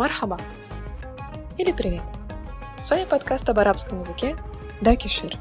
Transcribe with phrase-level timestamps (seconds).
[0.00, 0.40] Мархаба
[1.58, 2.00] или привет.
[2.80, 4.34] С вами подкаст об арабском языке
[4.80, 5.36] Дакишир.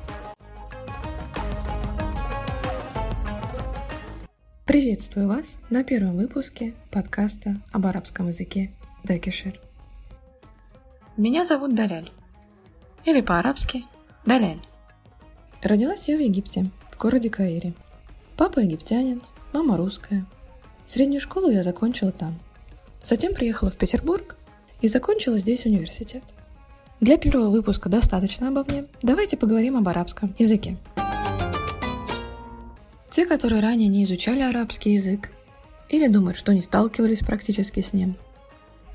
[4.65, 8.73] Приветствую вас на первом выпуске подкаста об арабском языке
[9.05, 9.61] Дакишир.
[11.15, 12.11] Меня зовут Даляль,
[13.05, 13.85] или по-арабски
[14.25, 14.59] Даляль.
[15.63, 17.75] Родилась я в Египте, в городе Каире.
[18.35, 19.21] Папа египтянин,
[19.53, 20.25] мама русская.
[20.85, 22.37] Среднюю школу я закончила там.
[23.01, 24.35] Затем приехала в Петербург
[24.81, 26.23] и закончила здесь университет.
[26.99, 28.85] Для первого выпуска достаточно обо мне.
[29.01, 30.77] Давайте поговорим об арабском языке.
[33.09, 35.31] Те, которые ранее не изучали арабский язык
[35.87, 38.15] или думают, что не сталкивались практически с ним,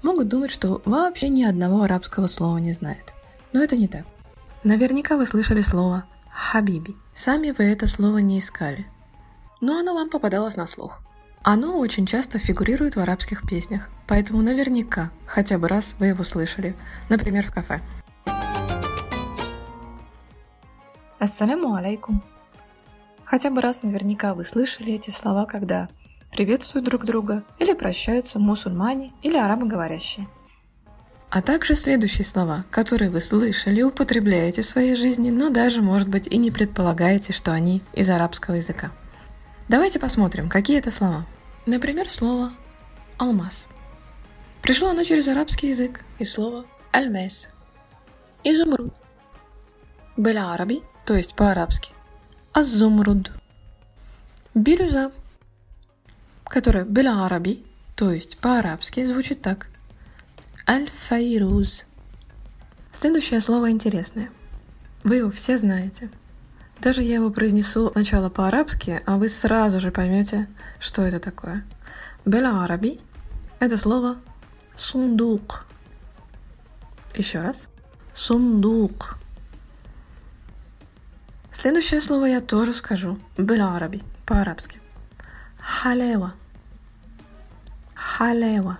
[0.03, 3.13] могут думать, что вообще ни одного арабского слова не знают.
[3.53, 4.05] Но это не так.
[4.63, 6.95] Наверняка вы слышали слово «хабиби».
[7.15, 8.87] Сами вы это слово не искали.
[9.61, 11.01] Но оно вам попадалось на слух.
[11.47, 16.75] Оно очень часто фигурирует в арабских песнях, поэтому наверняка хотя бы раз вы его слышали,
[17.11, 17.83] например, в кафе.
[21.19, 22.25] Ассаляму алейкум.
[23.25, 25.91] Хотя бы раз наверняка вы слышали эти слова, когда
[26.33, 30.27] приветствуют друг друга или прощаются мусульмане или арабоговорящие.
[31.29, 36.27] А также следующие слова, которые вы слышали употребляете в своей жизни, но даже, может быть,
[36.27, 38.93] и не предполагаете, что они из арабского языка.
[39.69, 41.27] Давайте посмотрим, какие это слова.
[41.67, 42.53] Например, слово
[43.17, 43.67] «алмаз».
[44.61, 47.49] Пришло оно через арабский язык из слова «альмес».
[48.45, 48.93] Изумруд.
[50.17, 51.93] Беляраби, то есть по-арабски.
[52.53, 53.33] Азумруд.
[54.55, 55.11] Бирюза,
[56.45, 57.65] которая беляраби,
[57.97, 59.69] то есть по-арабски, звучит так.
[60.69, 61.85] Аль-файруз.
[62.93, 64.31] Следующее слово интересное.
[65.03, 66.11] Вы его все знаете.
[66.85, 71.65] Даже я его произнесу сначала по-арабски, а вы сразу же поймете, что это такое.
[72.27, 73.01] Белараби–
[73.59, 74.19] это слово
[74.77, 75.65] сундук.
[77.15, 77.69] Еще раз.
[78.15, 79.17] Сундук.
[81.51, 83.19] Следующее слово я тоже скажу.
[83.39, 84.79] Белараби по-арабски.
[85.59, 86.35] Халева.
[87.95, 88.79] Халева.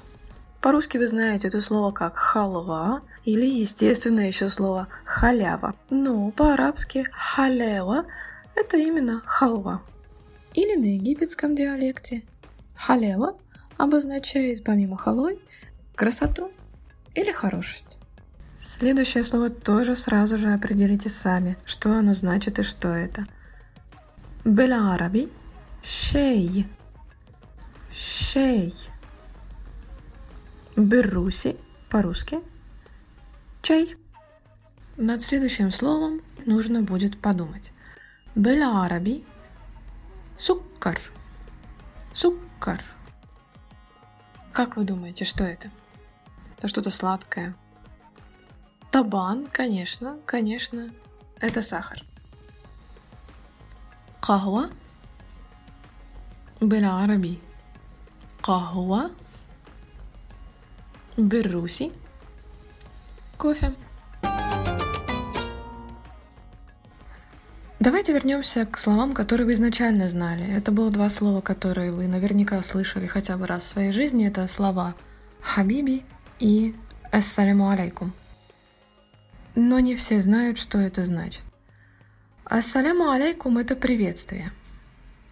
[0.61, 5.75] По-русски вы знаете это слово как халва или, естественно, еще слово халява.
[5.91, 8.05] Но по-арабски халева–
[8.55, 9.83] это именно халва.
[10.53, 12.23] Или на египетском диалекте
[12.77, 13.37] халева
[13.77, 15.41] обозначает помимо халой
[15.95, 16.53] красоту
[17.15, 17.99] или хорошесть.
[18.59, 23.27] Следующее слово тоже сразу же определите сами, что оно значит и что это.
[24.45, 25.31] Белараби–
[25.83, 26.67] шей.
[27.93, 28.75] Шей.
[30.77, 31.57] Беруси
[31.91, 32.41] по-русски
[33.64, 33.96] Чай.
[34.98, 37.72] Над следующим словом нужно будет подумать.
[38.36, 41.00] Белараби – суккар.
[42.14, 42.84] Суккар.
[44.52, 45.70] Как вы думаете, что это?
[46.58, 47.56] Это что-то сладкое.
[48.92, 50.90] Табан, конечно, конечно,
[51.40, 52.04] это сахар.
[54.22, 54.70] قهوة
[56.62, 57.40] بالعربي
[58.44, 59.12] قهوة
[61.18, 61.92] بالروسي
[63.37, 63.73] кофе.
[67.85, 70.47] Давайте вернемся к словам, которые вы изначально знали.
[70.57, 74.27] Это было два слова, которые вы наверняка слышали хотя бы раз в своей жизни.
[74.27, 74.95] Это слова
[75.43, 76.03] «хабиби»
[76.39, 76.75] и
[77.13, 78.15] «ассаляму алейкум».
[79.55, 81.43] Но не все знают, что это значит.
[82.45, 84.53] «Ассаляму алейкум»— это приветствие.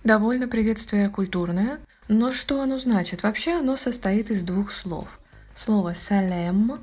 [0.05, 3.23] Довольно приветствие культурное, но что оно значит?
[3.23, 5.21] Вообще оно состоит из двух слов.
[5.57, 6.83] Слово «салям»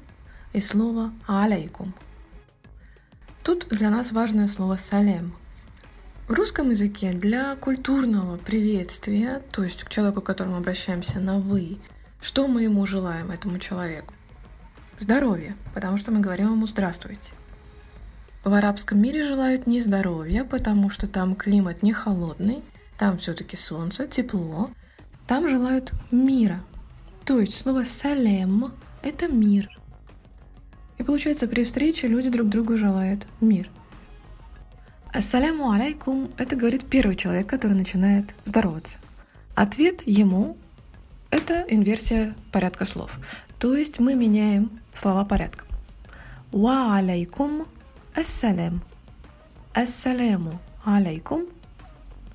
[0.54, 1.94] и слово «алейкум».
[3.44, 5.34] Тут для нас важное слово «салем».
[6.28, 11.78] В русском языке для культурного приветствия, то есть к человеку, к которому обращаемся на «вы»,
[12.22, 14.14] что мы ему желаем, этому человеку?
[15.00, 17.32] Здоровье, потому что мы говорим ему «здравствуйте».
[18.44, 22.62] В арабском мире желают не здоровья, потому что там климат не холодный,
[22.98, 24.72] там все-таки солнце, тепло.
[25.28, 26.62] Там желают мира.
[27.26, 29.79] То есть слово «салем»— это мир.
[31.00, 33.68] И получается, при встрече люди друг другу желают мир–
[35.12, 39.00] Ассаляму алейкум– это говорит первый человек, который начинает здороваться.
[39.56, 40.56] Ответ ему–
[41.32, 43.12] это инверсия порядка слов.
[43.58, 45.68] То есть мы меняем слова порядком.
[46.52, 47.66] Ва алейкум
[48.14, 48.84] ассалям.
[49.74, 51.48] Ассаляму алейкум.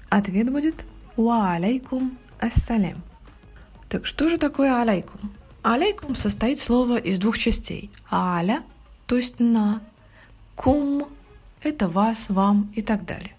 [0.08, 0.84] Ответ будет
[1.16, 3.02] ва алейкум ассалям.
[3.88, 5.32] Так что же такое алейкум?
[5.64, 7.90] Алейкум состоит слово из двух частей.
[8.12, 8.62] Аля,
[9.06, 9.80] то есть на,
[10.56, 11.08] кум
[11.62, 13.34] это вас, вам и так далее.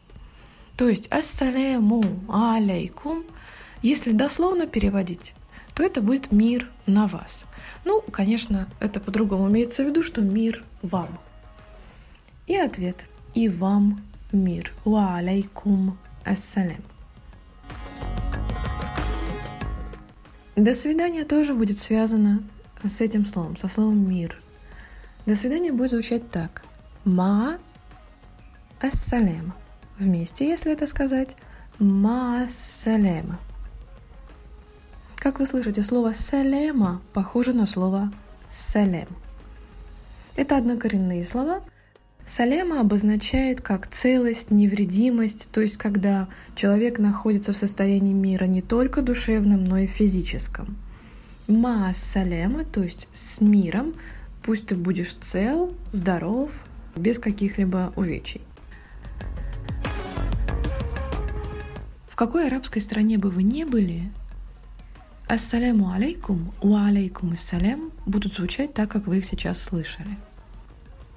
[0.75, 3.25] То есть ассаляму алейкум,
[3.83, 5.35] если дословно переводить,
[5.75, 7.45] то это будет мир на вас.
[7.83, 11.19] Ну, конечно, это по-другому имеется в виду, что мир вам.
[12.47, 13.05] И ответ.
[13.35, 14.01] И вам
[14.31, 14.73] мир.
[14.83, 16.83] Ва алейкум ассалям.
[20.55, 22.41] До свидания тоже будет связано
[22.83, 24.41] с этим словом, со словом мир.
[25.25, 26.63] До свидания будет звучать так.
[27.03, 27.57] Ма
[28.79, 29.55] ассалема.
[29.99, 31.35] Вместе, если это сказать.
[31.77, 33.37] Ма ассалема.
[35.17, 38.13] Как вы слышите, слово «салема» похоже на слово
[38.47, 39.07] «салем».
[40.35, 41.63] Это однокоренные слова.
[42.27, 49.01] Салема обозначает как целость, невредимость, то есть когда человек находится в состоянии мира не только
[49.01, 50.75] душевном, но и физическом.
[51.47, 53.93] Ма салема, то есть с миром,
[54.41, 56.51] пусть ты будешь цел, здоров,
[56.95, 58.41] без каких-либо увечий.
[62.09, 64.11] В какой арабской стране бы вы ни были,
[65.27, 70.17] Ассаляму алейкум, ва алейкум ассалям будут звучать так, как вы их сейчас слышали.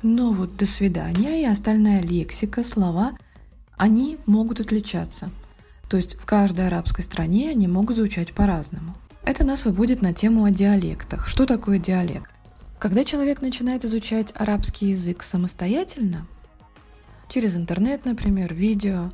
[0.02, 3.12] Но вот «до свидания» и остальная лексика, слова,
[3.76, 5.30] они могут отличаться.
[5.88, 8.94] То есть в каждой арабской стране они могут звучать по-разному.
[9.24, 11.26] Это нас выводит на тему о диалектах.
[11.28, 12.30] Что такое диалект?
[12.78, 16.26] Когда человек начинает изучать арабский язык самостоятельно,
[17.28, 19.10] через интернет, например, видео,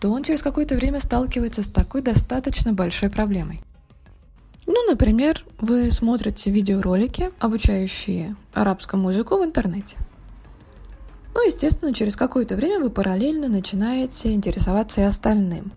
[0.00, 3.62] то он через какое-то время сталкивается с такой достаточно большой проблемой.
[4.66, 9.96] Ну, например, вы смотрите видеоролики, обучающие арабскому языку в интернете.
[11.36, 15.70] Ну, естественно, через какое-то время вы параллельно начинаете интересоваться и остальным.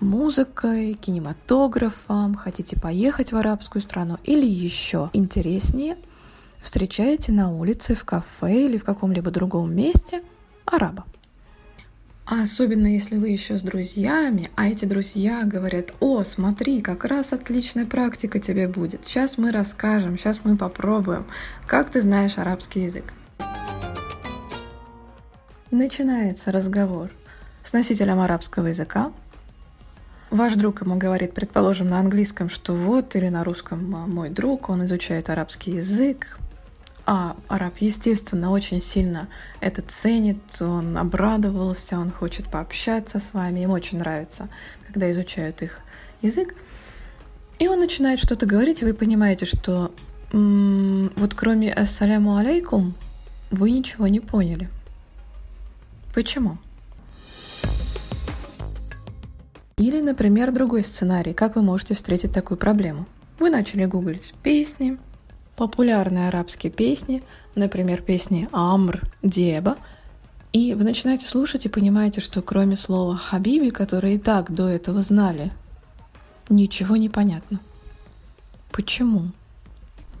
[0.00, 5.96] Музыкой, кинематографом, хотите поехать в арабскую страну или еще интереснее,
[6.60, 10.20] встречаете на улице, в кафе или в каком-либо другом месте
[10.64, 11.04] араба.
[12.26, 17.86] Особенно если вы еще с друзьями, а эти друзья говорят, о, смотри, как раз отличная
[17.86, 19.04] практика тебе будет.
[19.04, 21.24] Сейчас мы расскажем, сейчас мы попробуем.
[21.68, 23.12] Как ты знаешь арабский язык?
[25.74, 27.10] Начинается разговор
[27.64, 29.10] с носителем арабского языка.
[30.30, 34.68] Ваш друг ему говорит, предположим, на английском, что вот, или на русском «А, мой друг,
[34.68, 36.38] он изучает арабский язык,
[37.06, 39.26] а араб, естественно, очень сильно
[39.60, 44.48] это ценит, он обрадовался, он хочет пообщаться с вами, ему очень нравится,
[44.86, 45.80] когда изучают их
[46.22, 46.54] язык.
[47.58, 49.92] И он начинает что-то говорить, и вы понимаете, что
[50.32, 52.94] м- вот кроме «Ассаляму алейкум»
[53.50, 54.70] вы ничего не поняли.
[56.14, 56.58] Почему?
[59.76, 61.34] Или, например, другой сценарий.
[61.34, 63.06] Как вы можете встретить такую проблему?
[63.40, 64.96] Вы начали гуглить песни,
[65.56, 67.24] популярные арабские песни,
[67.56, 69.76] например, песни Амр, Деба,
[70.52, 75.02] и вы начинаете слушать и понимаете, что кроме слова «хабиби», которое и так до этого
[75.02, 75.50] знали,
[76.48, 77.58] ничего не понятно.
[78.70, 79.32] Почему?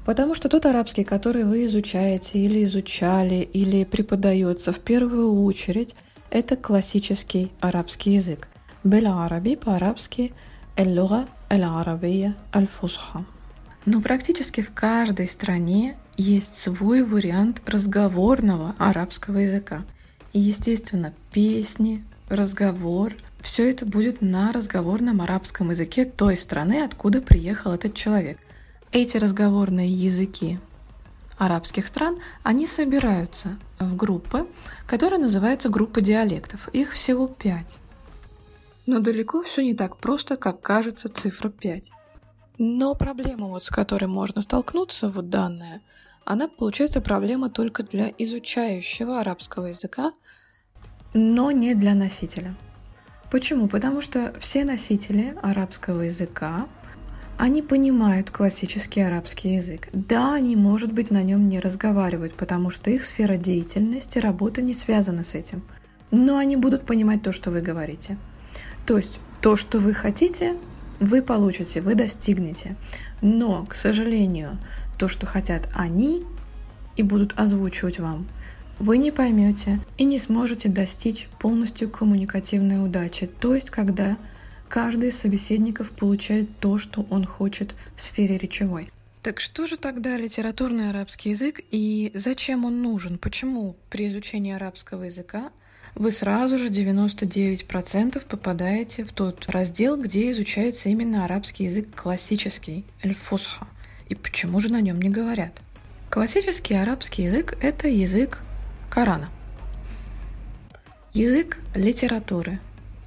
[0.04, 5.94] Потому что тот арабский, который вы изучаете или изучали, или преподается в первую очередь,
[6.30, 8.48] это классический арабский язык.
[8.82, 10.34] Беля араби по-арабски
[10.76, 13.24] «эль-луга эль-арабия аль-фусха».
[13.86, 19.84] Но практически в каждой стране есть свой вариант разговорного арабского языка.
[20.32, 27.72] И, естественно, песни, разговор, все это будет на разговорном арабском языке той страны, откуда приехал
[27.72, 28.38] этот человек.
[28.92, 30.58] Эти разговорные языки
[31.38, 34.46] арабских стран, они собираются в группы,
[34.86, 36.68] которые называются группы диалектов.
[36.68, 37.78] Их всего пять.
[38.86, 41.90] Но далеко все не так просто, как кажется цифра 5.
[42.58, 45.80] Но проблема, вот, с которой можно столкнуться, вот данная,
[46.24, 50.12] она получается проблема только для изучающего арабского языка,
[51.12, 52.54] но не для носителя.
[53.30, 53.68] Почему?
[53.68, 56.68] Потому что все носители арабского языка,
[57.38, 59.88] они понимают классический арабский язык.
[59.92, 64.74] Да, они, может быть, на нем не разговаривают, потому что их сфера деятельности, работа не
[64.74, 65.62] связана с этим.
[66.10, 68.16] Но они будут понимать то, что вы говорите.
[68.86, 70.56] То есть то, что вы хотите,
[71.00, 72.76] вы получите, вы достигнете.
[73.20, 74.58] Но, к сожалению,
[74.98, 76.24] то, что хотят они
[76.96, 78.26] и будут озвучивать вам,
[78.78, 83.26] вы не поймете и не сможете достичь полностью коммуникативной удачи.
[83.26, 84.16] То есть, когда
[84.74, 88.90] каждый из собеседников получает то, что он хочет в сфере речевой.
[89.22, 93.16] Так что же тогда литературный арабский язык и зачем он нужен?
[93.18, 95.52] Почему при изучении арабского языка
[95.94, 103.68] вы сразу же 99% попадаете в тот раздел, где изучается именно арабский язык классический, эль-фусха.
[104.08, 105.52] И почему же на нем не говорят?
[106.10, 108.40] Классический арабский язык– это язык
[108.90, 109.30] Корана.
[111.12, 112.58] Язык литературы,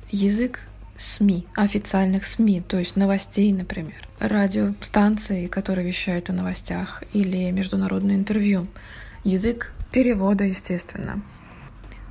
[0.10, 0.62] язык
[0.98, 8.68] СМИ, официальных СМИ, то есть новостей, например, радиостанции, которые вещают о новостях, или международное интервью.
[9.24, 11.22] Язык перевода, естественно.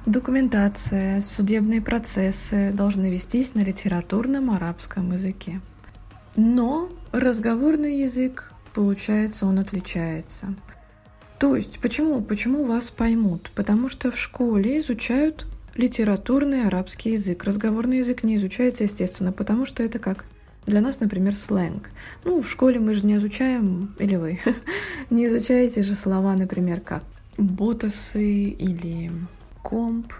[0.06, 5.60] Документация, судебные процессы должны вестись на литературном арабском языке.
[6.36, 10.54] Но разговорный язык, получается, он отличается.
[11.38, 12.22] То есть, почему?
[12.22, 13.50] Почему вас поймут?
[13.54, 17.44] Потому что в школе изучают литературный арабский язык.
[17.44, 20.24] Разговорный язык не изучается, естественно, потому что это как
[20.66, 21.90] для нас, например, сленг.
[22.24, 24.40] Ну, в школе мы же не изучаем, или вы
[25.10, 27.04] не изучаете же слова, например, как
[27.38, 29.10] ботасы или
[29.62, 30.12] комп,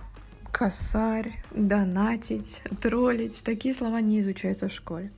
[0.52, 3.42] косарь, донатить, троллить.
[3.42, 5.10] Такие слова не изучаются в школе.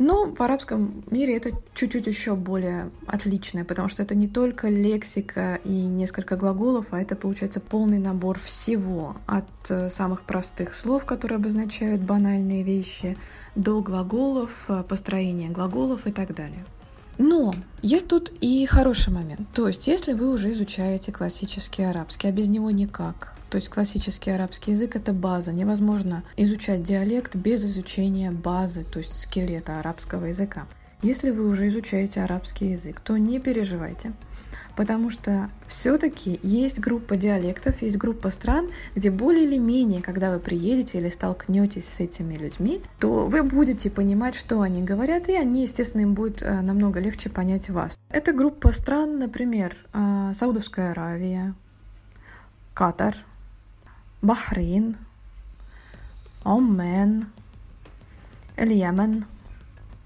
[0.00, 5.60] Но в арабском мире это чуть-чуть еще более отличное, потому что это не только лексика
[5.62, 11.36] и несколько глаголов, а это получается полный набор всего, от э, самых простых слов, которые
[11.36, 13.18] обозначают банальные вещи,
[13.54, 16.64] до глаголов, э, построения глаголов и так далее.
[17.18, 19.42] Но есть тут и хороший момент.
[19.52, 24.30] То есть, если вы уже изучаете классический арабский, а без него никак, то есть классический
[24.30, 25.52] арабский язык— это база.
[25.52, 30.66] Невозможно изучать диалект без изучения базы, то есть скелета арабского языка.
[31.02, 34.12] Если вы уже изучаете арабский язык, то не переживайте,
[34.76, 40.40] потому что все-таки есть группа диалектов, есть группа стран, где более или менее, когда вы
[40.40, 45.62] приедете или столкнетесь с этими людьми, то вы будете понимать, что они говорят, и они,
[45.62, 47.98] естественно, им будет э, намного легче понять вас.
[48.10, 51.54] Это группа стран, например, э, Саудовская Аравия,
[52.74, 53.16] Катар,
[54.22, 54.96] Бахрейн,
[56.44, 57.26] Омен,
[58.56, 59.24] Эль-Йемен.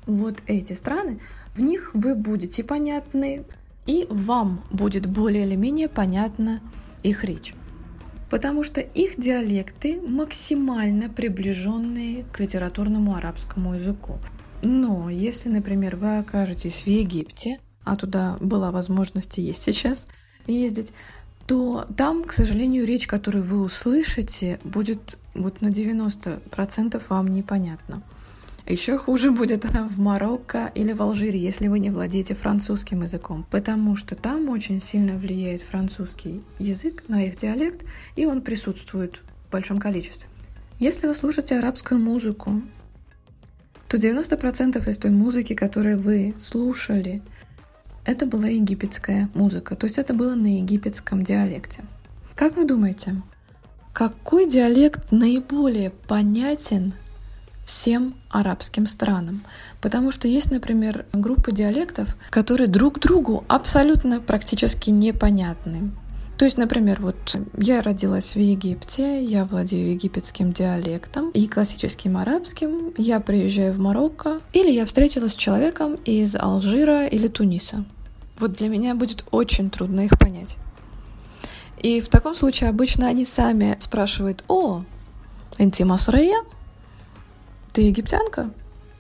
[0.07, 1.21] Вот эти страны,
[1.55, 3.45] в них вы будете понятны,
[3.87, 6.61] и вам будет более или менее понятна
[7.03, 7.55] их речь.
[8.31, 14.19] Потому что их диалекты максимально приближенные к литературному арабскому языку.
[14.63, 20.07] Но если, например, вы окажетесь в Египте, а туда была возможность и есть сейчас
[20.47, 20.91] ездить,
[21.47, 28.03] то там, к сожалению, речь, которую вы услышите, будет вот на 90% вам непонятно.
[28.67, 33.95] Еще хуже будет в Марокко или в Алжире, если вы не владеете французским языком, потому
[33.97, 37.85] что там очень сильно влияет французский язык на их диалект,
[38.17, 40.29] и он присутствует в большом количестве.
[40.79, 42.63] Если вы слушаете арабскую музыку,
[43.89, 47.23] то 90% из той музыки, которую вы слушали,
[48.05, 51.83] это была египетская музыка, то есть это было на египетском диалекте.
[52.35, 53.23] Как вы думаете,
[53.93, 56.95] какой диалект наиболее понятен
[57.65, 59.43] всем арабским странам?
[59.81, 65.93] Потому что есть, например, группы диалектов, которые друг другу абсолютно практически непонятны.
[66.37, 72.93] То есть, например, вот я родилась в Египте, я владею египетским диалектом и классическим арабским,
[72.97, 77.85] я приезжаю в Марокко, или я встретилась с человеком из Алжира или Туниса.
[78.39, 80.57] Вот для меня будет очень трудно их понять.
[81.79, 84.83] И в таком случае обычно они сами спрашивают, о,
[85.59, 86.43] Энти Масрея,
[87.73, 88.51] ты египтянка?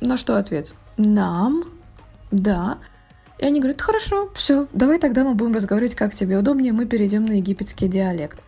[0.01, 0.75] На что ответ?
[0.97, 1.65] Нам,
[2.31, 2.79] да.
[3.39, 7.27] И они говорят, хорошо, все, давай тогда мы будем разговаривать, как тебе удобнее, мы перейдем
[7.27, 8.43] на египетский диалект.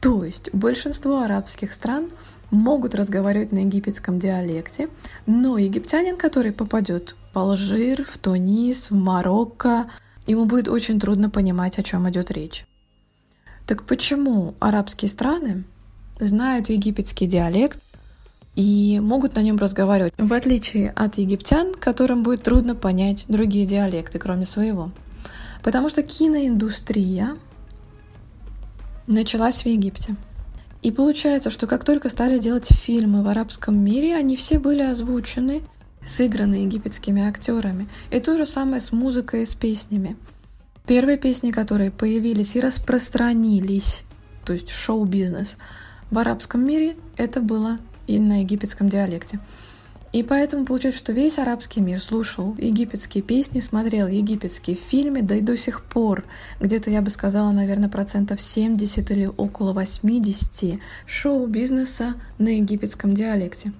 [0.00, 2.10] То есть большинство арабских стран
[2.50, 4.88] могут разговаривать на египетском диалекте,
[5.26, 9.90] но египтянин, который попадет в Алжир, в Тунис, в Марокко,
[10.26, 12.64] ему будет очень трудно понимать, о чем идет речь.
[13.66, 15.64] Так почему арабские страны
[16.20, 17.84] знают египетский диалект
[18.58, 24.18] и могут на нем разговаривать, в отличие от египтян, которым будет трудно понять другие диалекты,
[24.18, 24.90] кроме своего?
[25.62, 27.36] Потому что киноиндустрия
[29.06, 30.16] началась в Египте.
[30.82, 35.62] И получается, что как только стали делать фильмы в арабском мире, они все были озвучены
[36.04, 37.88] сыграны египетскими актерами.
[38.10, 40.16] И то же самое с музыкой и с песнями.
[40.84, 44.02] Первые песни, которые появились и распространились,
[44.44, 45.58] то есть шоу-бизнес
[46.10, 49.38] в арабском мире, это было и на египетском диалекте.
[50.12, 55.42] И поэтому получается, что весь арабский мир слушал египетские песни, смотрел египетские фильмы, да и
[55.42, 56.24] до сих пор,
[56.60, 63.72] где-то, я бы сказала, наверное, процентов 70 или около 80 шоу-бизнеса на египетском диалекте.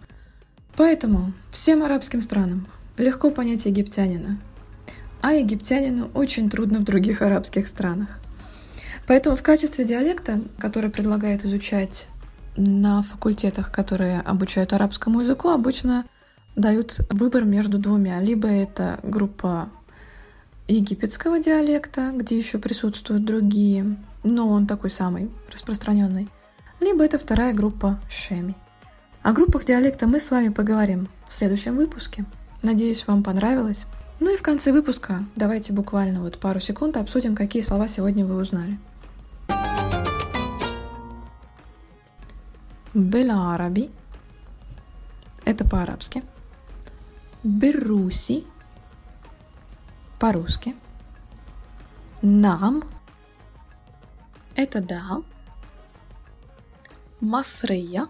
[0.76, 2.68] Поэтому всем арабским странам
[2.99, 4.38] легко понять египтянина,
[5.23, 8.20] а египтянину очень трудно в других арабских странах.
[9.06, 12.08] Поэтому в качестве диалекта, который предлагают изучать
[12.58, 16.04] на факультетах, которые обучают арабскому языку, обычно
[16.56, 18.20] дают выбор между двумя.
[18.20, 19.68] Либо это группа
[20.66, 26.28] египетского диалекта, где еще присутствуют другие, но он такой самый распространенный.
[26.80, 28.54] Либо это вторая группа шеми.
[29.22, 32.24] О группах диалекта мы с вами поговорим в следующем выпуске.
[32.62, 33.84] Надеюсь, вам понравилось.
[34.20, 38.36] Ну и в конце выпуска давайте буквально вот пару секунд обсудим, какие слова сегодня вы
[38.36, 38.78] узнали.
[42.99, 43.90] Белараби–
[45.45, 46.25] это по-арабски.
[47.45, 48.45] Беруси–
[50.19, 50.75] по-русски.
[52.23, 52.83] Нам–
[54.57, 55.23] это да.
[57.21, 58.09] Масрия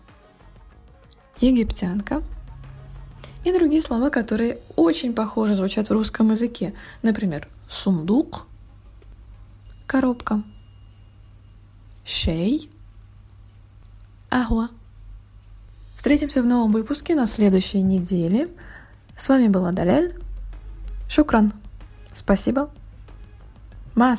[1.40, 2.22] –египтянка.
[3.44, 6.74] И другие слова, которые очень похоже звучат в русском языке.
[7.02, 8.46] Например, сундук–
[9.86, 10.42] коробка.
[12.06, 12.70] Шей–
[14.30, 14.68] Ахуа.
[16.08, 18.48] Встретимся в новом выпуске на следующей неделе.
[19.14, 20.14] С вами была Даляль.
[21.06, 21.52] Шукран.
[22.14, 22.70] Спасибо.
[23.94, 24.16] Ма